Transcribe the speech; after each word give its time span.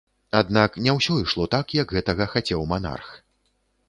Аднак, 0.37 0.77
не 0.85 0.95
ўсё 0.99 1.17
ішло 1.23 1.45
так, 1.55 1.75
як 1.81 1.93
гэтага 1.97 2.27
хацеў 2.33 2.65
манарх. 2.73 3.13